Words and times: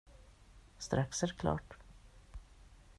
Strax 0.79 1.23
är 1.23 1.27
det 1.27 1.33
klart. 1.33 1.73